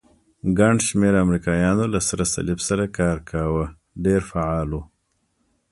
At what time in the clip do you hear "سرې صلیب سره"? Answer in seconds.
2.07-2.85